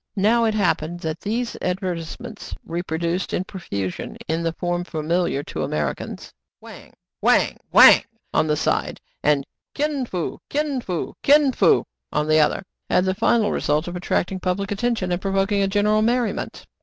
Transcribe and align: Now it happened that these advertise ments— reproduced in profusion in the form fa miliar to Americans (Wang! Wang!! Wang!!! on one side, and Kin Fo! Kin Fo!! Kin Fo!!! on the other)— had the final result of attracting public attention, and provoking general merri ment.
Now 0.17 0.45
it 0.45 0.55
happened 0.55 1.01
that 1.01 1.19
these 1.19 1.55
advertise 1.61 2.19
ments— 2.19 2.55
reproduced 2.65 3.35
in 3.35 3.43
profusion 3.43 4.17
in 4.27 4.41
the 4.41 4.51
form 4.51 4.83
fa 4.83 4.97
miliar 5.03 5.45
to 5.45 5.61
Americans 5.61 6.33
(Wang! 6.59 6.93
Wang!! 7.21 7.57
Wang!!! 7.71 8.03
on 8.33 8.47
one 8.47 8.55
side, 8.55 8.99
and 9.21 9.45
Kin 9.75 10.07
Fo! 10.07 10.39
Kin 10.49 10.81
Fo!! 10.81 11.13
Kin 11.21 11.51
Fo!!! 11.51 11.85
on 12.11 12.27
the 12.27 12.39
other)— 12.39 12.63
had 12.89 13.05
the 13.05 13.13
final 13.13 13.51
result 13.51 13.87
of 13.87 13.95
attracting 13.95 14.39
public 14.39 14.71
attention, 14.71 15.11
and 15.11 15.21
provoking 15.21 15.69
general 15.69 16.01
merri 16.01 16.33
ment. 16.33 16.65